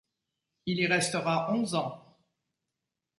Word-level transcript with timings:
Il 0.65 0.79
y 0.79 0.87
restera 0.87 1.53
onze 1.53 1.75
ans. 1.75 2.17